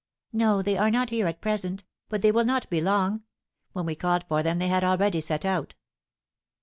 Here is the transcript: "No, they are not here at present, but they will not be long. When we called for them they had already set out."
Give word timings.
"No, 0.33 0.63
they 0.63 0.79
are 0.79 0.89
not 0.89 1.11
here 1.11 1.27
at 1.27 1.41
present, 1.41 1.83
but 2.09 2.23
they 2.23 2.31
will 2.31 2.43
not 2.43 2.67
be 2.71 2.81
long. 2.81 3.21
When 3.73 3.85
we 3.85 3.93
called 3.93 4.23
for 4.27 4.41
them 4.41 4.57
they 4.57 4.67
had 4.67 4.83
already 4.83 5.21
set 5.21 5.45
out." 5.45 5.75